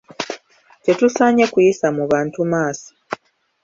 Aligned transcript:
Tetusaanye 0.83 1.43
kuyisa 1.53 1.87
mu 1.97 2.03
bantu 2.11 2.39
maaso. 2.51 2.89